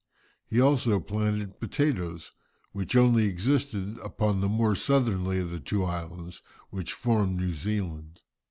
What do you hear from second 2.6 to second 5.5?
which only existed upon the more southerly